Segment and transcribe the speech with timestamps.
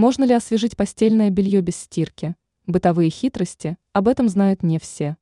[0.00, 2.34] Можно ли освежить постельное белье без стирки?
[2.66, 5.18] Бытовые хитрости, об этом знают не все.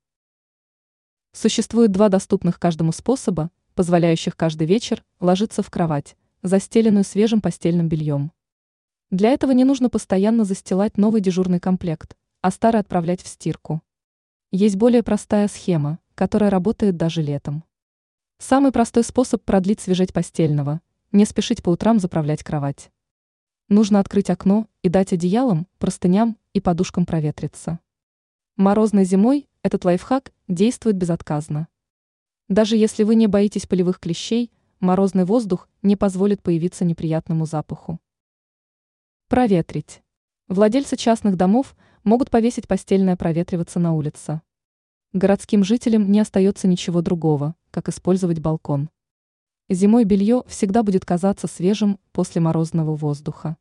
[1.33, 8.31] Существует два доступных каждому способа, позволяющих каждый вечер ложиться в кровать, застеленную свежим постельным бельем.
[9.11, 13.83] Для этого не нужно постоянно застилать новый дежурный комплект, а старый отправлять в стирку.
[14.53, 17.65] Есть более простая схема, которая работает даже летом.
[18.39, 22.93] Самый простой способ продлить свежеть постельного– не спешить по утрам заправлять кровать.
[23.69, 27.81] Нужно открыть окно и дать одеялам, простыням и подушкам проветриться.
[28.57, 31.69] Морозной зимой этот лайфхак действует безотказно.
[32.49, 38.01] Даже если вы не боитесь полевых клещей, морозный воздух не позволит появиться неприятному запаху.
[39.29, 40.03] Проветрить.
[40.49, 44.41] Владельцы частных домов могут повесить постельное проветриваться на улице.
[45.13, 48.89] Городским жителям не остается ничего другого, как использовать балкон.
[49.71, 53.59] Зимой белье всегда будет казаться свежим после морозного воздуха.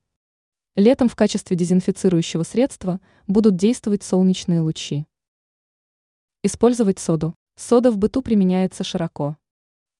[0.76, 5.06] Летом в качестве дезинфицирующего средства будут действовать солнечные лучи.
[6.44, 7.36] Использовать соду.
[7.58, 9.36] Сода в быту применяется широко.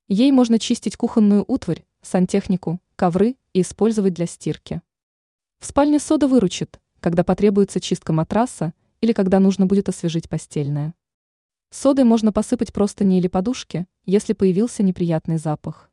[0.08, 4.82] Ей можно чистить кухонную утварь, сантехнику, ковры и использовать для стирки.
[5.60, 10.94] В спальне сода выручит, когда потребуется чистка матраса или когда нужно будет освежить постельное.
[11.70, 15.92] Содой можно посыпать простыни или подушки, если появился неприятный запах.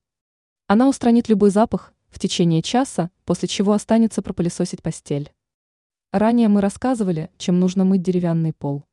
[0.66, 5.32] Она устранит любой запах в течение часа, после чего останется пропылесосить постель.
[6.10, 8.84] Ранее мы рассказывали, чем нужно мыть деревянный пол.